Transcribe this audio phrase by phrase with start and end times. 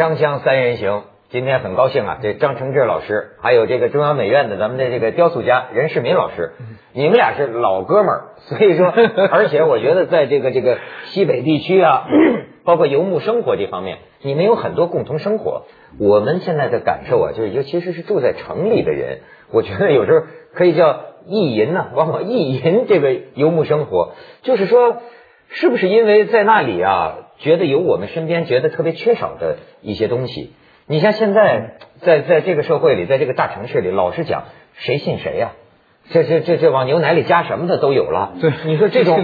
[0.00, 6.52] 锵锵三人行，今天很高兴啊，这张承志老师，还有这个中央美院的咱们的这个雕塑家任世民老师，
[6.94, 8.86] 你们俩是老哥们儿， 所以说，
[9.30, 10.78] 而且我觉得在这个这个
[11.08, 12.06] 西北地区啊，
[12.64, 15.64] 包括游牧生活这方面，你们有很多共同生活。
[15.98, 19.18] 我们现在的感受啊，就是尤其是是住在城里的人，
[19.52, 20.24] 我觉得有时候
[20.54, 24.96] 可以叫意淫呢，往往意淫这个游牧生活，就是说，
[25.50, 30.52] 是不是因为在那里啊，觉得有我们身边觉得特别缺少的一些东西？
[30.86, 35.52] 你像现在在在这个社会里，在这个大城市里，老实讲，谁信谁呀、
[36.10, 38.32] 这这这这往牛奶里加什么的都有了。
[38.40, 39.16] 对你说这种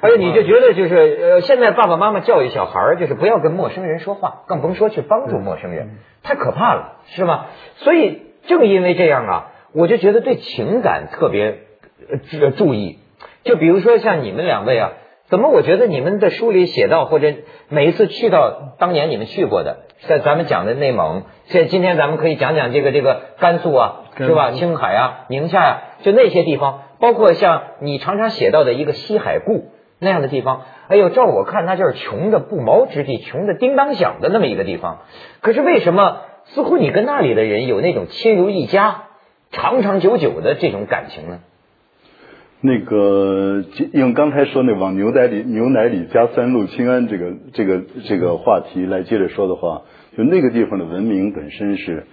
[0.00, 7.46] 而且你就觉得就是呃，现在爸爸妈妈教育小孩儿就是不要跟陌生人说话，更甭说去帮助陌生人，太可怕了，是吗？
[7.76, 11.60] 所以正因为这样啊，我就觉得对情感特别
[12.10, 12.98] 呃注注意。
[13.44, 14.92] 就比如说像你们两位啊，
[15.32, 17.32] 怎么我觉得你们的书里写到，或者
[17.70, 24.50] 每一次去到当年你们去过的，在咱们讲的内蒙，现今天咱们可以讲讲这个这个甘肃啊，甘是吧？
[24.50, 34.98] 青海啊、宁夏呀、就那些地方，包括像你常常写到的一个西海固那样的地方，哎呦，照我看，那就是穷的不毛之地，穷的叮当响的那么一个地方。
[35.40, 39.04] 可是为什么似乎你跟那里的人有那种亲如一家、
[39.50, 41.38] 长长久久的这种感情呢？
[42.64, 49.82] 那个用刚才说那往牛奶里牛奶里加三氯氰胺这个这个这个话题来接着说的话，
[50.16, 52.06] 就那个地方的文明本身是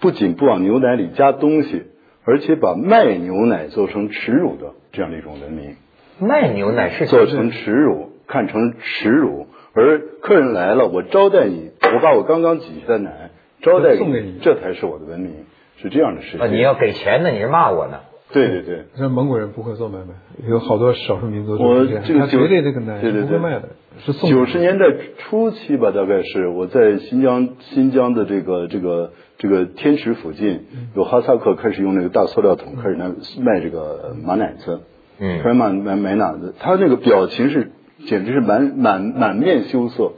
[0.00, 1.84] 不仅不往牛奶里加东西，
[2.26, 5.76] 而且把卖牛奶做成耻辱的这样的一种文明，
[6.20, 13.30] 卖牛奶是做成耻辱，看成耻辱，而客人来了，我招待你，我把我刚刚挤下的奶
[13.62, 15.46] 招待送给你这才是我的文明，
[15.78, 16.54] 是这样的事啊，情。
[16.54, 18.00] 你要给钱呢，你是骂我呢？
[18.34, 18.84] 对对对。
[18.96, 20.14] 像蒙古人不会做买卖，
[20.48, 23.26] 有好多少数民族都我是这样，他这个九绝对这个奶是对对对。
[23.28, 23.68] 不会卖的，
[24.04, 24.86] 是送九十年代
[25.18, 34.80] 初期吧，大概是我在新疆新疆的这个这个这个天池附近，有哈萨克开始用那个大塑料桶开始卖卖这个马奶子，
[35.20, 35.40] 嗯。
[35.42, 37.70] 开始买买买奶子，他那个表情是
[38.06, 40.12] 简直是满满满面羞涩，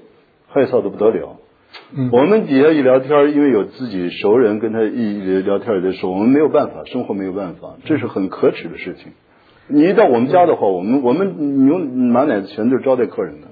[0.48, 1.36] 害臊的不得了。
[1.96, 9.12] 嗯我们底下一聊天，因为有自己熟人跟他一聊天的时候，我们没有办法，生活没有办法，这是很可耻的事情。
[9.68, 13.48] 你一到我们家的话，我们我们牛马奶子全都是招待客人的，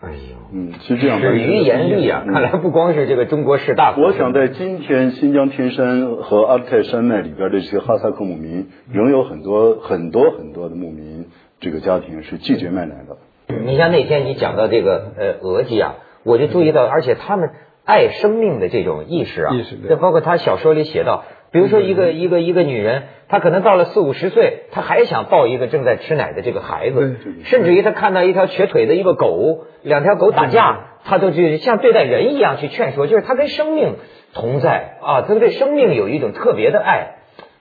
[0.00, 1.28] 哎呦，嗯，是这样的。
[1.28, 2.24] 止于严厉啊！
[2.26, 11.26] 嗯看来不光是这个中国士大夫，我想在今天新疆天山和阿勒泰山脉里边的这些哈萨克牧民，仍有很多很多很多的牧民
[11.60, 13.16] 这个家庭是拒绝卖奶的。
[13.64, 17.50] 你像那天你讲到这个呃额济啊，我就注意到，而且他们
[17.84, 33.96] 爱生命的这种意识啊，意识包括他小说里写到，比如说一个一个一个女人，她可能到了四五十岁，她还想抱一个正在吃奶的这个孩子对，甚至于她看到一条瘸腿的一个狗，两条狗打架，她都去像对待人一样去劝说，就是她跟生命
[34.32, 37.16] 同在啊，她对生命有一种特别的爱。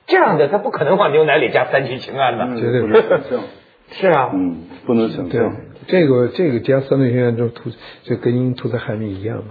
[0.08, 2.60] 这样的，她不可能往牛奶里加三聚氰胺的。
[2.60, 3.02] 绝对不能
[3.92, 4.58] 是啊，嗯，
[4.88, 5.40] 不能想对。
[5.40, 5.54] 象。，
[5.88, 7.70] 这个这个加三氯学院就屠
[8.04, 9.46] 就跟屠宰害命一样嘛。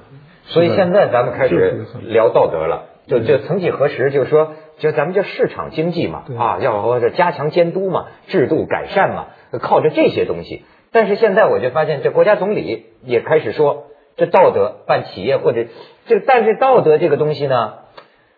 [0.45, 9.27] 所以现在咱们开始聊道德了，就就曾几何时，就是说，就咱们叫市场经济嘛，啊，要或者加强监督嘛，制度改善嘛，
[9.61, 10.65] 靠着这些东西。
[10.91, 13.85] 但是现在我就发现，这国家总理也开始说，
[14.17, 15.65] 这道德办企业或者
[16.07, 17.75] 这个，但是道德这个东西呢，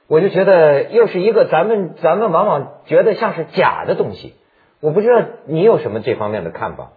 [0.06, 4.34] 我就觉得又是一个咱们咱们往往觉得像是假的东西。
[4.80, 6.90] 我不知道你有什么这方面的看法？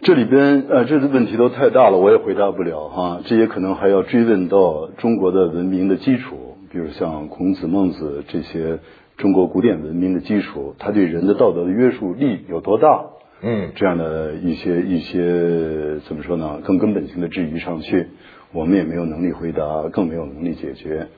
[0.00, 3.20] 这里边呃，这个问题都太大了，我也回答不了哈。
[3.24, 8.78] 这也可能还要追问到中国的文明的基础，比如像孔子、孟子这些
[9.16, 13.06] 中国古典文明的基础，它对人的道德的约束力有多大？
[13.42, 16.60] 嗯，这样的一些一些怎么说呢？
[16.64, 18.06] 更根本性的质疑上去，
[18.52, 21.08] 我们也没有能力回答，更没有能力解决。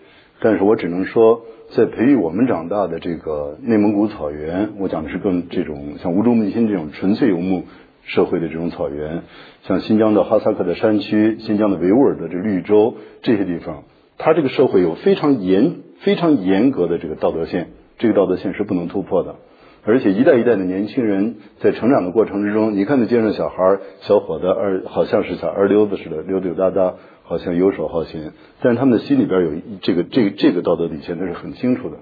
[0.42, 1.42] 但是我只能说，
[1.76, 7.64] 在培育我们长大的这个内蒙古草原，我讲的是更这种像乌珠木心这种纯粹游牧
[8.04, 9.22] 社会的这种草原，
[9.64, 13.84] 像新疆的哈萨克的山区、新疆的维吾尔的这绿洲这些地方，
[14.18, 17.68] 它这个社会有非常严、非常严格的这个道德线，
[17.98, 19.36] 这个道德线是不能突破的。
[19.82, 31.96] 而且一代一代的年轻人在成长的过程之中，你看那街上小孩、小伙子二好像是小二溜子似的，溜溜达达，好像游手好闲，但是他们的心里边有这个这个这个道德底线，那是很清楚的。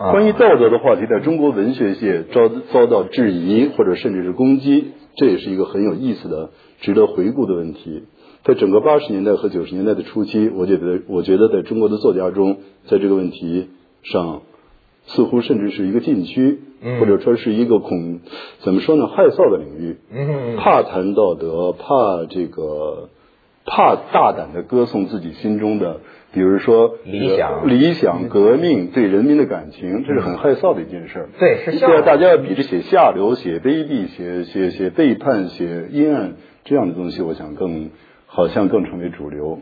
[0.00, 6.50] 啊关于道德的话题，在中国文学界遭遭到质疑或者甚至是攻击，这也是一个很有意思的、
[6.80, 8.04] 值得回顾的问题。
[8.42, 12.56] 在整个八十年代和九十年代的初期，我觉得，我觉得在中国的作家中，
[12.86, 13.68] 在这个问题
[14.02, 14.40] 上，
[15.04, 18.20] 似乎甚至是一个禁区，嗯或者说是一个恐，
[18.60, 19.98] 怎么说呢，害臊的领域。
[20.10, 23.10] 嗯，怕谈道德，怕这个
[23.66, 26.00] 怕大胆的歌颂自己心中的，
[26.32, 31.28] 比如说理想理想、革命、对人民的感情，这是很害臊的一件事儿。
[31.38, 36.34] 对是笑话对啊，大家要比着写下流、写卑鄙、写写写背叛、写阴暗
[36.64, 37.90] 这样的东西，我想更
[38.26, 39.60] 好像更成为主流。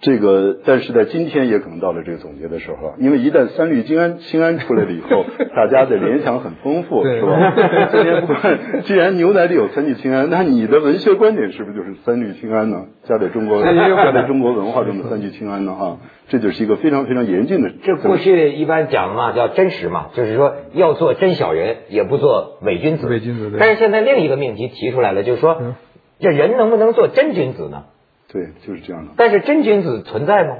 [0.00, 5.24] 这个，但是在今天也可能到了这个总结的时候，因为一旦三氯氰胺氰胺出来了以后，
[5.56, 7.88] 大家的联想很丰富，是吧？
[7.90, 12.86] 今天不管，既然牛奶里有三氯氰胺，那你的文学观点是不是就是三氯氰胺呢？
[13.04, 15.74] 加在中国加在中国文化中的三氯氰胺呢？
[15.74, 15.98] 哈，
[16.28, 17.70] 这就是一个非常非常严峻的。
[17.82, 23.08] 这过去一般讲嘛，叫真实嘛，就是说要做真小人，也不做伪君子。
[23.08, 25.74] 伪君子但是现在另一个命题提出来了，就是说嗯，
[26.20, 27.84] 这人能不能做真君子呢？
[28.32, 29.12] 对，就是这样的。
[29.16, 30.56] 但是真君子存在吗？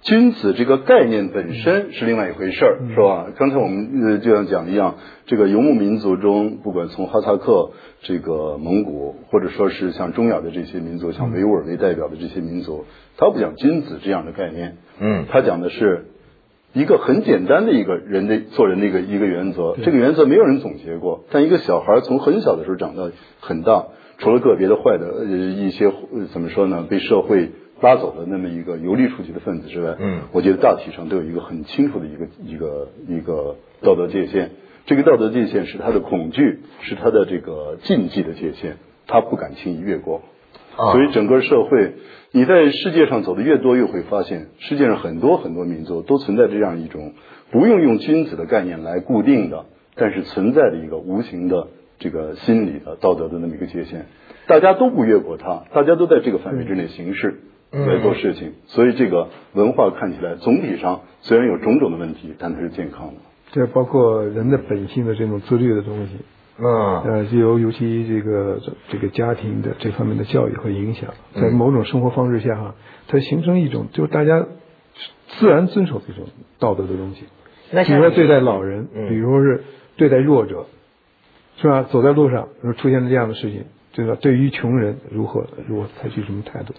[0.00, 3.26] 君子这个概念本身是另外一回事儿，是吧？
[3.36, 4.94] 刚才我们呃就像讲一样，
[5.26, 12.84] 这个游牧民族中，不管从哈萨克、这个蒙古，或者说是像中亚的这些民族，像维吾尔为代表的这些民族，
[13.16, 16.06] 他不讲君子这样的概念，嗯他讲的是
[16.74, 23.86] 一个很简单的一个人的做人的一个一个原则，这个原则没有人总结过，但一个小孩从很小的时候长到很大，
[24.18, 27.50] 除了个别的坏的呃一些呃怎么说呢，被社会
[27.80, 34.50] 拉走的那么一个游离出去的分子之外，嗯我觉得大体上都有一个很清楚的一个一个一个道德界限。
[34.86, 40.22] 这个道德界限是他的恐惧，是他的这个禁忌的界限，他不敢轻易越过。
[40.76, 41.94] 啊所以整个社会，
[42.32, 47.12] 你在世界上走的越多，越会发现，世界上很多很多民族都存在这样一种
[47.50, 51.68] 不用用君子的概念来固定的，但是存在的一个无形的
[51.98, 54.06] 这个心理的道德的那么一个界限，
[54.46, 57.40] 大家都不越过它，大家都在这个范围之内行事
[57.70, 63.14] 来做事情，所以这个文化看起来总体上虽然有种种的问题，但它是健康的。
[63.50, 66.16] 这包括人的本性的这种自律的东西，
[66.62, 72.74] 啊呃，就由尤其这个这个家庭的这方面的教育和影响，在某种生活方式下哈，
[73.06, 74.46] 它形成一种就是大家
[75.38, 76.24] 自然遵守这种
[76.58, 77.24] 道德的东西。
[77.70, 79.08] 比如说对待老人，嗯。
[79.08, 79.62] 比如说是
[79.96, 80.66] 对待弱者，
[81.60, 81.82] 是吧？
[81.90, 83.64] 走在路上，如出现了这样的事情，
[83.94, 84.16] 对吧？
[84.20, 86.72] 对于穷人如何如何采取什么态度？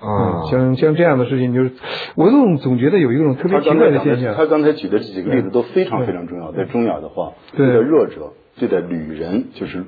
[0.00, 1.72] 啊，像像这样的事情，就是
[2.16, 4.34] 我总总觉得有一种特别奇他刚才讲的，怪的现象。
[4.34, 6.52] 他刚才举的这几个例子都非常非常重要。
[6.52, 9.84] 在重要的话，对对待弱者，对待旅人，就是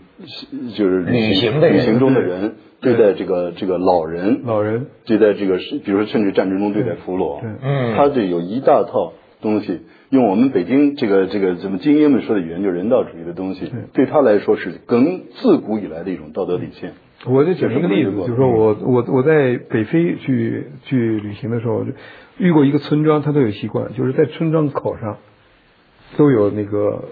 [0.76, 9.82] 就是旅行的旅行中的人，对待这个这个老人，老人对待这个，比如说甚至战争中对待俘虏，对嗯他这有一大套东西。
[10.08, 16.92] 用我们北京这个这个怎么精英们说的语言，就是人道主义的东西，对他来说是更自古以来的一种道德底线。
[17.24, 21.84] 我就举一个例子，就是说我我我在北非去去旅行的时候，
[22.36, 25.18] 遇过一个村庄，他都有习惯，就是在村庄口上
[26.16, 27.04] 都有那个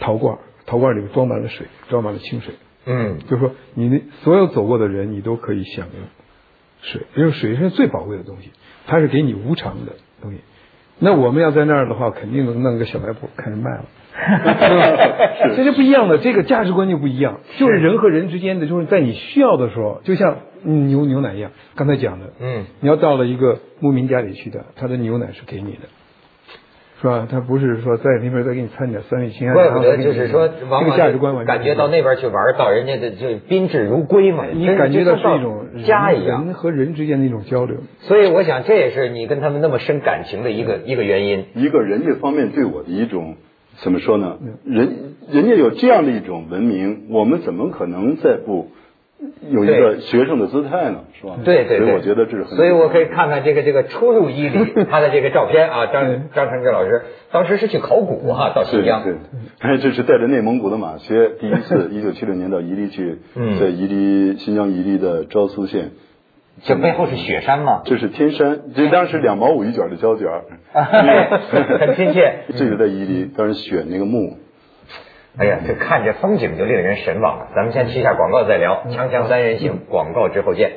[0.00, 2.54] 陶罐，陶罐里面装满了水，装满了清水，
[2.86, 6.04] 嗯就是说你那所有走过的人，你都可以享用
[6.80, 8.50] 水，因为水是最宝贵的东西，
[8.86, 9.92] 它是给你无偿的
[10.22, 10.38] 东西。
[11.02, 13.84] 那我们要在那儿的话，肯定能弄个小卖部开始卖了。
[15.56, 25.88] 这就不一样的，这个价值观就不一样，就是人和人之间的，就是在你需要的时候，就像牛牛奶一样，刚才讲的，嗯，你要到了一个牧民家里去的，他的牛奶是给你的，
[27.02, 27.26] 是吧？
[27.28, 36.44] 他不是说在那边再给你掺点三氯氰胺，怪不得就是说，往这个往价值观完全感觉到那边去玩，到人家的就宾至如归嘛，你感觉到是一种家一样。
[36.44, 37.78] 人和人之间的一种交流。
[38.02, 41.46] 所以我想，这也是你跟他们那么深感情的一个一个原因。
[41.56, 43.34] 一个人家方面对我的一种
[43.78, 44.38] 怎么说呢？
[44.64, 48.68] 人人家有这样的一种文明，我们怎么可能再不
[49.50, 51.00] 有一个学生的姿态呢？
[51.20, 51.36] 是吧？
[51.44, 52.56] 对对对，所以我觉得这是很。
[52.56, 59.02] 所以我可以看看这个这个初入伊犁他的这个照片啊，张张成志老师当时是去考古哈、到新对疆。
[59.04, 59.14] 对，
[59.60, 65.90] 哎，这是带着内蒙古的马靴，第一次， 一九七六年到伊犁去，嗯在伊犁新疆伊犁的昭苏县，
[66.64, 67.82] 这背后是雪山吗？
[67.84, 70.44] 这是天山，这当时两毛五一卷的胶卷儿，
[71.80, 72.40] 很亲切。
[72.56, 74.36] 这个在伊犁，当时选那个墓，
[75.38, 77.48] 哎呀，这看着风景就令人神往了。
[77.56, 80.72] 咱们先去一下广告再聊，锵锵三人行，广告之后见。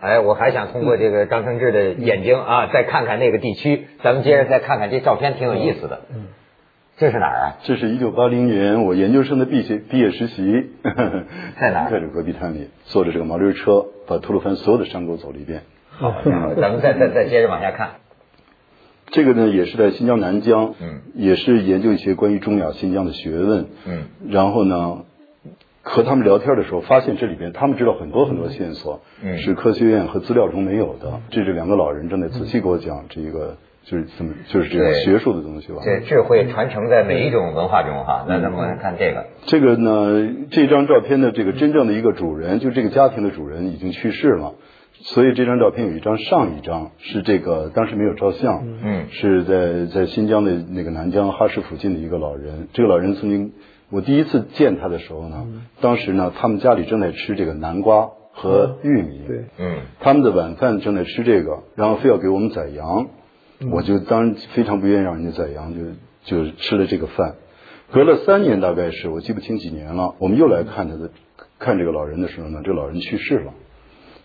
[0.00, 3.86] 哎，我还想通过这个张承志的眼睛啊，再看看那个地区。
[4.02, 6.00] 咱们接着再看看这照片，挺有意思的。
[6.12, 6.26] 嗯，
[6.96, 7.56] 这是哪儿啊？
[7.64, 10.70] 这是一九八零年我研究生的毕业毕业实习，
[11.60, 15.62] 在哪儿在这戈壁滩里，坐着这个毛驴车，把吐鲁番所有的山沟走了一遍。
[15.90, 16.22] 好，
[16.60, 17.96] 咱们再再再接着往下看。
[19.08, 25.04] 这个呢，也是在新疆南疆，嗯，也是研究一些关于中亚新疆的学问，嗯，然后呢，
[25.82, 31.20] 和他们聊天的时候，发现这里边他们知道很多很多线索，嗯是科学院和资料中没有的。
[31.30, 35.80] 这是两个老人正在仔细给我讲这个就是怎么就是这个学术的东西吧。
[35.84, 38.24] 这智慧传承在每一种文化中哈。
[38.26, 44.54] 那咱们来看这个，这个呢，这张照片的这个真正的一个主人，就这个家庭的主人已经去世了，
[44.94, 49.06] 所以这张照片有一张上一张是这个当时没有照相，嗯。
[49.10, 52.68] 是在在新疆的那个南疆哈市附近的一个老人。
[52.72, 53.52] 这个老人曾经，
[53.90, 55.44] 我第一次见他的时候呢，
[55.82, 59.76] 当时呢他们家里正在吃这个南瓜和玉米，对，嗯。
[60.00, 63.08] 他们的晚饭正在吃这个，然后非要给我们宰羊，
[63.70, 67.36] 我就当然非常不愿意让人家宰羊，就就吃了这个饭。
[67.92, 71.10] 隔了三年，大概是我记不清几年了，我们又来看他的
[71.58, 73.52] 看这个老人的时候呢，这个老人去世了。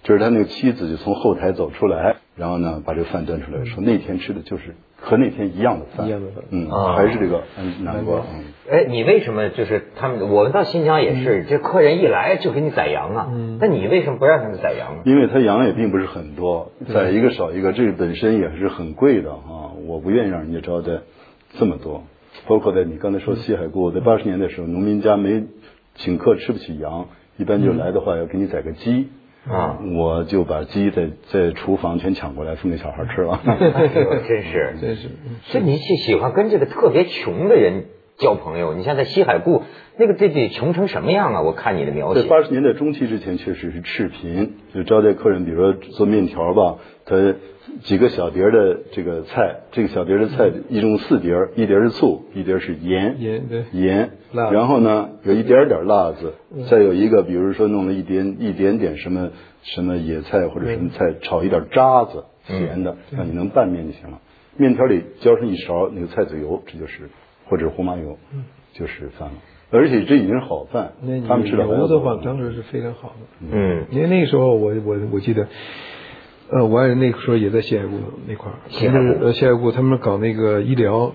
[0.03, 8.45] 就是他那个妻子就从后台走出来，然后呢把这个饭端出来，说那天吃的就是和那天一样的饭，一样的饭嗯，啊还是这个嗯南瓜，嗯。
[8.71, 10.29] 哎，你为什么就是他们？
[10.29, 13.27] 我们到新疆也是，这客人一来就给你宰羊啊。
[13.31, 15.01] 嗯那你为什么不让他们宰羊呢？
[15.05, 19.73] 因为他羊也并不是很多，宰一个少一个，这个本身也是很贵的啊！
[19.85, 20.99] 我不愿意让人家招待
[21.57, 22.03] 这么多。
[22.47, 25.43] 包括在你刚才说西海固，在八十年代的时候，农民家没
[25.95, 29.09] 请客吃不起羊，一般就来的话要给你宰个鸡
[29.47, 33.39] 啊，我就把鸡在在厨房全抢过来分给小孩吃了。
[33.45, 35.09] 哎 呦真是，真是。
[35.43, 37.85] 所以你喜喜欢跟这个特别穷的人
[38.19, 38.75] 交朋友。
[38.75, 39.63] 你像在西海固，
[39.97, 41.41] 那个这得穷成什么样啊？
[41.41, 42.27] 我看你的描在写。
[42.27, 47.15] 八十年代中期之前，确实是赤贫，就招待客人，比如说做面条吧，他
[47.83, 56.33] 几个小碟的这个菜，这个小碟的菜一共四碟儿，一碟儿是醋，一碟儿是盐，盐对盐，辣然后呢有一点点辣子，
[56.69, 59.29] 再有一个比如说弄了一点一点点什么
[59.61, 64.19] 什么野菜或者什么菜，炒一点渣子，咸的，让你能拌面就行了。
[64.57, 67.09] 面条里浇上一勺那个菜籽油，这就是
[67.49, 68.17] 或者胡麻油，
[68.73, 69.35] 就是饭了。
[69.71, 71.99] 而且这已经是好饭那你，他们吃的油的。
[71.99, 73.47] 话，当时是非常好的。
[73.51, 75.47] 嗯，因为那个时候我我我记得，
[76.49, 77.91] 呃，我爱人那个时候也在西海固
[78.27, 81.13] 那块儿，西海固就是呃西海固他们搞那个医疗，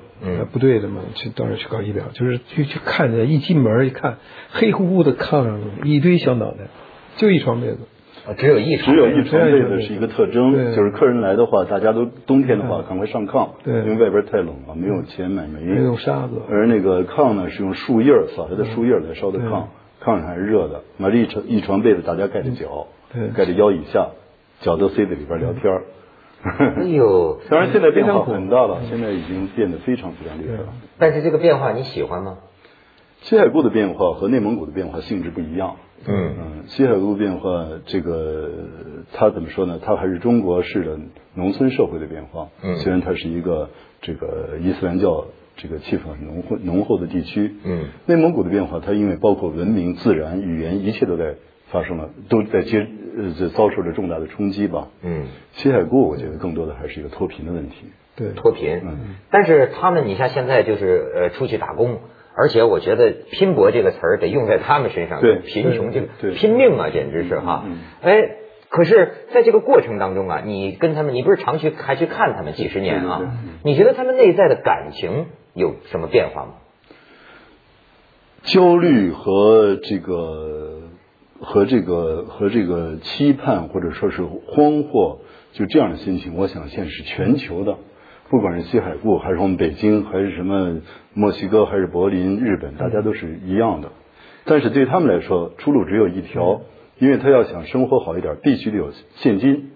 [0.52, 4.18] 部队的嘛，去当时去搞医疗，就是去去看着，一进门一看，
[4.50, 6.68] 黑乎乎的炕上一堆小脑袋，
[7.16, 7.86] 就一床被子，哦
[8.32, 19.64] 只有一床只有一床被子是一个特征，就是客人来的话，大家都冬天的话赶快上炕，对因为外边太冷了，没有钱买煤，没有沙子而那个炕呢是用树叶儿撒下的树叶来烧的炕，
[20.02, 24.08] 炕上还是热的，买了一床一床被子大家盖着脚，对盖着腰以下，
[24.60, 25.82] 脚都塞在里边聊天儿。
[26.76, 30.74] 哎呦，当然现在变化很大了，现在已经变得非常非常厉害了。
[30.98, 32.38] 但是这个变化你喜欢吗？
[33.20, 35.76] 西海固的变化和内蒙古的变化性质不一样。
[36.06, 38.50] 嗯嗯，西海固变化，这个
[39.12, 39.78] 它怎么说呢？
[39.82, 40.98] 它还是中国式的
[41.34, 42.48] 农村社会的变化。
[42.62, 43.70] 嗯虽然它是一个
[44.02, 47.54] 这个伊斯兰教这个气氛很浓厚浓厚的地区。
[47.64, 51.36] 嗯，内蒙古的变化，它因为包括文明、自然、语言，一切都在
[51.68, 52.86] 发生了，都在接
[53.16, 54.88] 呃遭受着重大的冲击吧。
[55.02, 57.86] 嗯，西海固，我觉得更多的还是一个脱贫的问题。
[58.16, 58.80] 对，脱贫。
[58.84, 61.98] 嗯但是他们，你像现在就是呃出去打工，
[62.36, 65.20] 而且我觉得“拼搏”这个词儿得用在他们身上。
[65.20, 67.78] 对贫穷这个对对拼命啊，简直是哈嗯。
[68.02, 68.36] 哎，
[68.68, 73.38] 可是在这个过程当中啊，你跟他们，你不是常去还去看他们几十年啊？
[73.62, 76.54] 你觉得他们内在的感情有什么变化吗？
[78.42, 80.90] 焦虑和这个
[81.40, 85.20] 和这个和这个期盼或者说是慌惑，
[85.52, 87.78] 就这样的心情，我想现在是全球的，
[88.30, 90.80] 不管是西海固还是我们北京，还是什么
[91.12, 93.92] 墨西哥，还是柏林、日本，大家都是一样的。
[94.44, 96.62] 但是对他们来说，出路只有一条，
[96.98, 99.70] 因为他要想生活好一点，必须得有现金。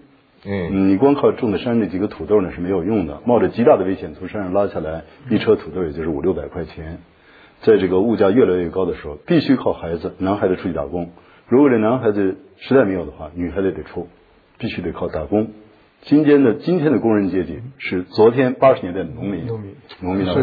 [0.45, 6.99] 嗯嗯，你光靠种的山上那几个土豆呢是没有用的，冒着极大的危险从山上拉下来一车土豆也就是五六百块钱，
[7.61, 11.09] 在这个物价越来越高的时候，必须靠孩子，男孩子出去打工。
[11.47, 14.07] 如果这男孩子实在没有的话，女孩子得出，
[14.57, 15.49] 必须得靠打工。
[16.01, 19.75] 今天的今天的工人阶级是昨天八十年代的农民，农民。
[20.01, 20.33] 农民的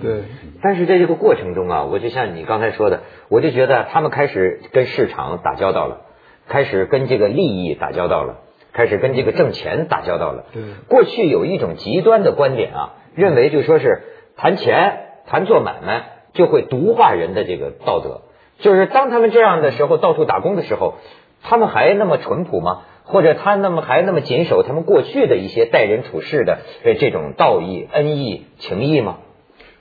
[0.00, 0.22] 对，
[0.62, 6.02] 但是在这个过程中啊，我就像你刚才说的，我就觉得他们开始跟市场打交道了，
[6.48, 8.36] 开始跟这个利益打交道了，
[8.72, 10.46] 开始跟这个挣钱打交道了。
[10.52, 10.62] 对。
[10.88, 14.02] 过去有一种极端的观点啊，认为就说是
[14.36, 18.22] 谈钱、谈做买卖就会毒化人的这个道德，
[18.60, 20.94] 就是当他们这样的时候到处打工的时候，
[21.42, 22.82] 他们还那么淳朴吗？
[23.10, 29.18] 或者他那么还那么谨守他们过去的一些待人处事的呃这种道义、恩义、情义吗？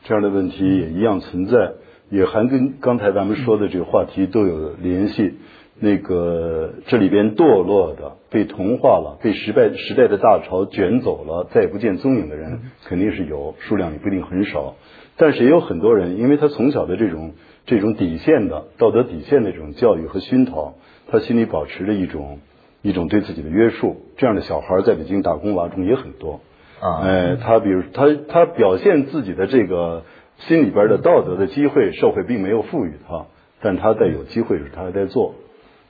[0.04, 1.74] 这样的问题也一样存在，
[2.10, 5.36] 也还跟刚才咱们说的这个话题都有联系。
[5.82, 14.76] 那个这里边堕落的、被同化了、被时代时代的大潮卷走了、再也不见踪影的人，肯定是有，数量也不一定很少。
[15.16, 17.32] 但是也有很多人，因为他从小的这种
[17.66, 20.74] 这种底线的道德底线的这种教育和熏陶，
[21.10, 22.40] 他心里保持着一种
[22.82, 23.98] 一种对自己的约束。
[24.18, 26.42] 这样的小孩在北京打工娃中也很多。
[26.82, 30.04] 啊哎，他比如他他表现自己的这个
[30.38, 33.26] 心里边的道德的机会，社会并没有赋予他，
[33.62, 35.36] 但他在有机会时他还在做。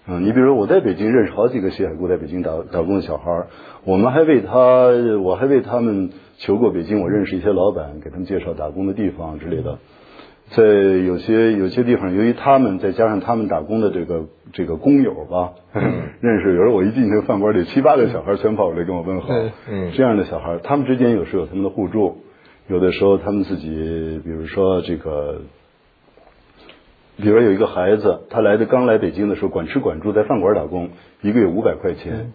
[0.08, 3.48] 嗯，你比如说我在北京认识好几个西海固在北京打打工的小孩儿，
[3.84, 4.88] 我们还为他，
[5.22, 9.78] 我还为他们求过北京，我认识一些老板，给他们介绍打工的地方之类的。
[10.52, 15.54] 在有些有些地方，由于他们再加上他们打工的这个这个工友吧，
[16.22, 19.28] 认识有时候我一进那个饭馆里，七八个小孩全跑过来跟我问好，
[19.70, 19.92] 嗯。
[19.94, 22.24] 这样的小孩，他们之间有时候有他们的互助，
[22.68, 25.42] 有的时候他们自己，比如说这个，
[27.18, 30.90] 比如有一个孩子，他来的刚来北京的时候，管吃管住，在饭馆打工，
[31.22, 32.32] 一个月五百块钱。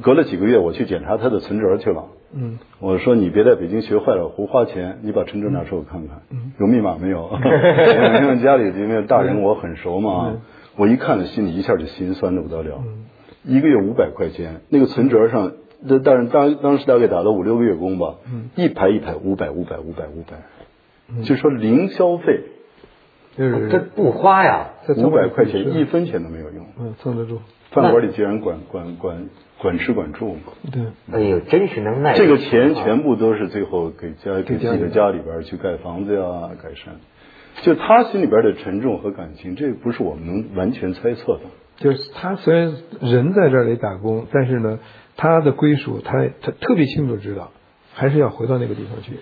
[0.00, 2.04] 隔了几个月，我去检查他的存折去了。
[2.34, 6.52] 嗯，我说你别在北京学坏了，胡花钱，你把存折拿出来我看看，嗯。
[6.58, 7.28] 有密码没有？
[8.22, 10.38] 因为家里因为大人我很熟嘛，
[10.76, 12.82] 我一看了心里一下就心酸的不得了。
[12.86, 13.04] 嗯。
[13.44, 15.52] 一个月五百块钱，那个存折上，
[15.86, 18.48] 这但是当当时大概打了五六个月工吧，嗯。
[18.56, 22.40] 一排一排五百五百五百五百，就说零消费，
[23.36, 26.64] 就是这不花呀，这五百块钱一分钱都没有用。
[26.78, 27.40] 嗯撑得住，
[27.72, 29.28] 饭馆里竟然管管管
[29.62, 30.40] 管吃管住嘛，
[30.72, 32.14] 对，哎呦，真是能耐。
[32.14, 36.96] 这个钱全部都是最后给家给自己的家里边去盖房子呀、改善。
[37.62, 41.40] 就他心里边的沉重和感情，这不是我们能完全猜测的。
[41.76, 44.80] 就是他虽然人在这里打工，但是呢，
[45.16, 47.50] 他的归属他他特别清楚知道，
[47.94, 49.20] 还是要回到那个地方去。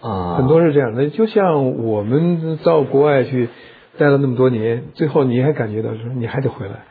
[0.00, 3.48] 啊，很多是这样的，就像我们到国外去
[3.98, 6.84] 待了那么多年，最后你还感觉到说你还得回来，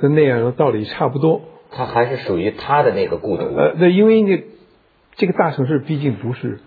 [0.00, 1.40] 跟那样的道理差不多。
[1.70, 3.44] 他还是属于他的那个故土。
[3.44, 4.44] 呃，对，因为那
[5.16, 6.60] 这个大城市毕竟不是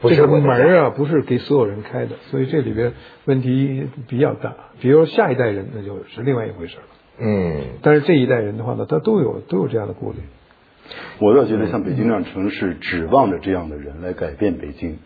[0.00, 2.92] 不是这个门啊，不是给所有人开的，所以这里边
[3.24, 4.54] 问题比较大。
[4.80, 6.82] 比如下一代人，那就是另外一回事了。
[7.18, 10.18] 嗯，但是这一代人的话呢，他都有都有这样的顾虑。
[11.18, 14.98] 我倒觉得像北京这样城市，指望着这样的人来改变北京。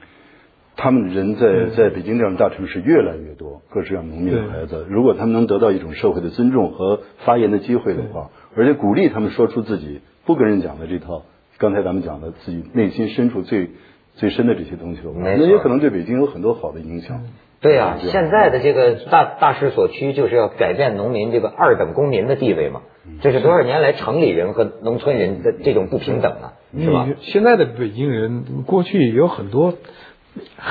[0.81, 11.23] 他们人在在北京这样大城市越来越多，各式各样农民的孩子，如果他们能得到一种社会的尊重和发言的机会的话，而且鼓励他们说出自己不跟人讲的这套，
[11.59, 13.71] 刚才咱们讲的自己内心深处最
[14.15, 17.21] 最深的这些东西的话，那也可能对北京有很多好的影响。
[17.61, 22.83] 对呀、这样现在的这个大大势所趋，就是要改变农民这个二等公民的地位嘛。
[23.21, 27.09] 这是多少年来城里人和农村人的这种不平等啊，是吧？
[27.21, 29.73] 现在的北京人，过去有很多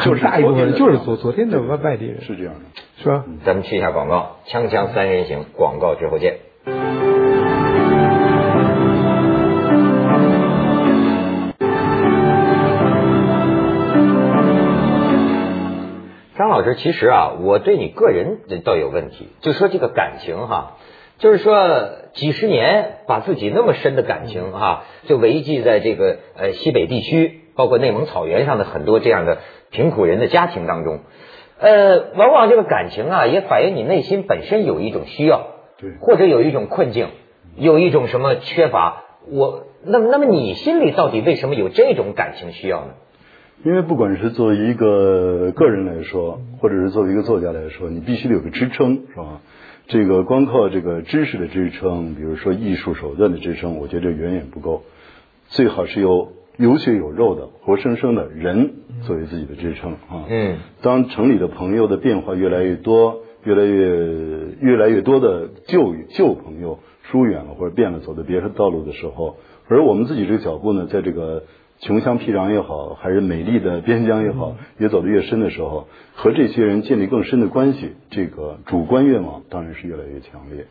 [0.05, 2.59] 就是很大一部分人就是昨昨昨天的外外地人，是这样的。
[2.97, 3.25] 是吧？
[3.43, 6.37] 咱们去一下广告，锵锵三人行，广告之后见。
[16.67, 20.77] 师，其实啊，我对你个人倒有问题，就说这个感情哈，
[21.17, 21.57] 就是说
[22.13, 29.39] 几十年把自己那么深的感情哈，就维系在这个呃西北地区，包括内蒙草原上的很多这样的
[29.71, 30.99] 贫苦人的家庭当中，
[31.59, 35.47] 呃，往往这个感情啊，也反映你内心本身有一种需要，
[35.79, 37.07] 对或者有一种困境，
[37.55, 39.03] 有一种什么缺乏。
[39.29, 42.93] 我那么那么你心里到底为什么有这种感情需要呢？
[43.63, 49.41] 因为不管是作为一个个人来说，或者是作为一个作家来说，你必须得有个支撑，是吧？
[49.87, 54.83] 这个光靠这个知识的支撑，比如说艺术手段的支撑，我觉得远远不够。
[55.47, 60.25] 最好是有有血有肉的、活生生的人作为自己的支撑啊。
[60.29, 69.37] 嗯，当城里的朋友的变化越来越多，越来越越来越多的旧旧朋友疏远了或者变了，走的别的道路的时候，
[69.69, 71.43] 而我们自己这个脚步呢，在这个
[71.79, 80.65] 穷乡僻壤也好，还是美丽的边疆也好，越走得越深的时候，和这些人建立更深的关系，这个主观愿望当然是越来越强烈。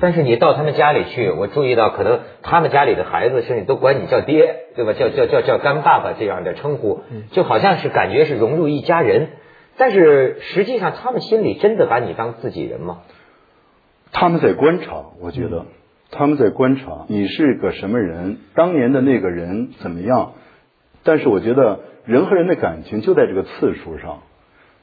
[0.00, 4.94] 但是你到他们家里去，我注意到可能他们家里的孩子甚至都管你叫爹，对吧？
[4.94, 9.28] 叫叫叫叫干爸爸这样的称呼，就好像是感觉是融入一家人。
[9.76, 13.02] 但是实际上，他们心里真的把你当自己人吗？
[14.10, 15.66] 他们在观察，我觉得
[16.10, 20.32] 他们在观察你是个什么人，当年的那个人怎么样。
[21.02, 24.20] 但是我觉得人和人的感情就在这个次数上。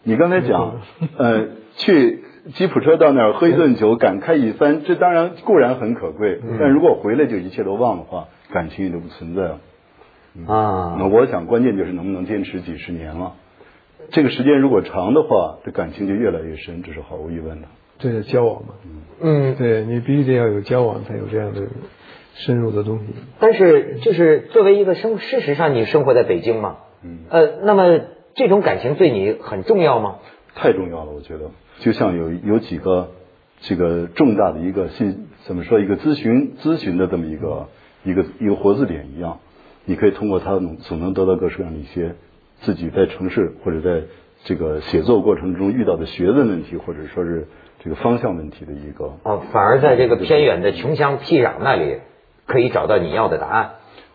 [0.03, 0.81] 你刚才讲，
[1.17, 9.59] 呃，去吉普车到那儿喝一顿酒，感慨一番，这当然固然很可贵，但如果回来就一切都忘的话，感情也就不存在了。
[10.47, 13.33] 啊那我想关键就是能不能坚持几十年了。
[14.11, 17.67] 这个时间如果长的话，这感情就越来越深，这是毫无疑问的。
[18.03, 18.73] 这是交往嘛？
[19.21, 21.61] 嗯，对你必须得要有交往，才有这样的
[22.35, 23.05] 深入的东西。
[23.39, 28.01] 但是就是作为一个生，事实上你生活在北京嘛，嗯呃，那么
[28.35, 30.17] 这种感情对你很重要吗？
[30.53, 33.11] 太重要了，我觉得，就像有有几个
[33.61, 37.69] 这个重大的一个信怎么说一个咨询咨询的这么一个
[38.03, 39.39] 一个一个活字典一样，
[39.85, 42.15] 你可以通过它总总能得到各式各样的一些
[42.59, 44.07] 自己在城市或者在
[44.45, 47.47] 这个写作过程中遇到的学问问题，或者说是
[47.83, 49.13] 这个方向问题的一个。
[49.23, 51.97] 哦，反而在这个偏远的穷乡僻壤那里，
[52.45, 53.71] 可以找到你要的答案。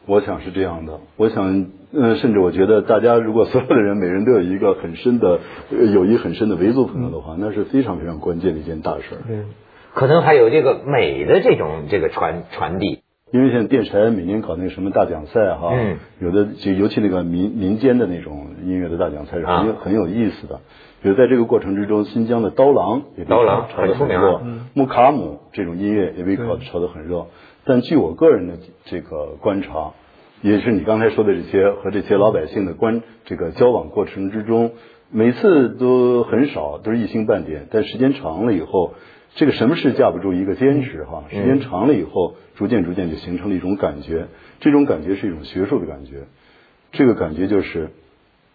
[0.07, 9.17] 我想是这样的，我想，呃，甚至我觉得，大家如果所有的人每人都有一个很深的友谊很深的维族朋友的话，那是非常非常关键的一件大事。
[9.29, 9.47] 嗯，
[9.93, 13.03] 可能还有这个美的这种这个传传递。
[13.31, 19.77] 因为像电台每年搞那个什么大奖赛哈，嗯，有的就尤其那个民民间的那种音乐的大奖赛是很有、啊。
[19.81, 20.61] 很有意思的。
[21.01, 24.41] 比如在这个过程之中，新疆的刀郎也被刀郎炒得很热，
[24.75, 27.27] 木卡姆这种音乐也被炒炒得很热。
[27.64, 28.55] 但据我个人的
[28.87, 29.93] 这个观察，
[30.43, 34.73] 也是你刚才说的这些和这些老百姓的关这个交往过程之中，
[35.12, 38.95] 每次都很少，都是一星半点，但时间长了以后，
[39.35, 44.27] 这个什么事架不住一个坚持哈，时间长了以后，逐渐逐渐就形成了一种感觉，
[44.61, 46.25] 这种感觉是一种学术的感觉，
[46.93, 47.91] 这个感觉就是。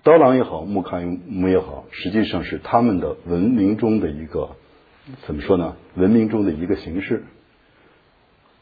[0.06, 4.58] 刀郎也好，木卡姆也好，实际上是他们的文明中的一个
[5.22, 5.78] 怎么说呢？
[5.96, 7.24] 文明中的一个形式，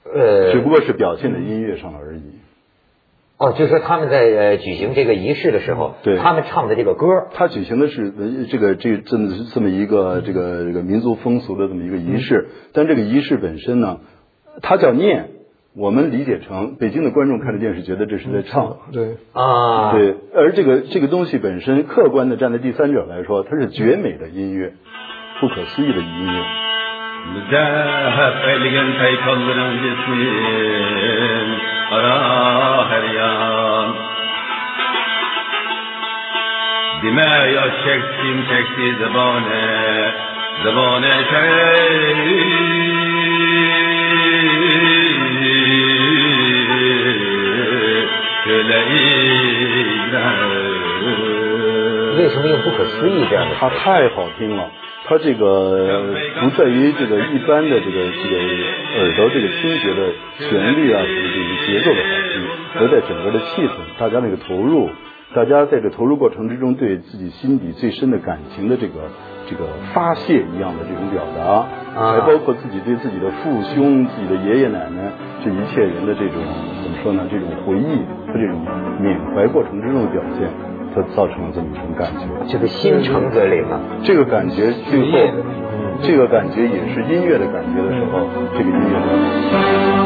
[0.04, 2.21] 呃，只不过是表现在音乐上了而已。
[3.41, 6.19] 哦，就是说他们在呃举行这个仪式的时候，对。
[6.19, 13.97] 他们唱的这个歌，他举行的是呃这个这这么这么一个这个这个民族风俗的这么一个仪式，但这个仪式本身呢，
[14.62, 15.30] 它叫念，
[15.75, 24.73] 我们理解成北京的观众看着电视觉得这是在唱，对，啊，对，而这个这个东西本身，客观的站在第三者来说，它是绝美的音乐，
[25.39, 26.43] 不可思议的音乐。
[52.17, 53.47] 为什么又不可思议的？
[53.60, 54.69] 他太好听了。
[55.12, 58.38] 它这个不在于这个一般的这个这个
[58.95, 64.89] 耳朵这个听觉的旋律啊，这个这个节奏的好听，而在整个的气氛，大家那个投入，
[65.36, 69.12] 大家在这投入过程之中对自己心底最深的感情的这个
[69.50, 71.43] 这个发泄一样的这种表达，
[72.00, 75.12] 啊还包括自己对自己的父兄、自己的爷爷奶奶
[75.43, 76.39] 这一切人的这种
[76.84, 77.28] 怎么说呢？
[77.30, 78.00] 这种回忆
[78.32, 78.63] 和这种
[79.02, 80.47] 缅怀过程之中的表现，
[80.93, 82.25] 它造成了这么一种感觉。
[82.47, 83.80] 这个心诚则灵啊。
[84.04, 85.17] 这个感觉最后，
[86.01, 88.27] 这个感觉也是音乐的感觉的时候，
[88.58, 88.93] 这个音乐
[89.95, 90.01] 的。